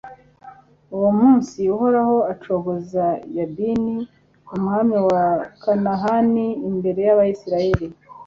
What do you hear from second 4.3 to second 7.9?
umwami wa kanahani, imbere y'abayisraheli